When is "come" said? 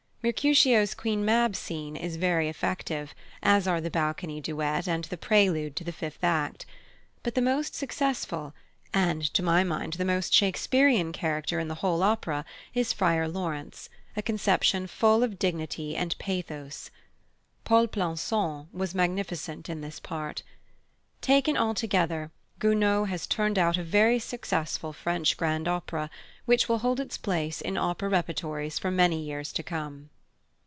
29.63-30.11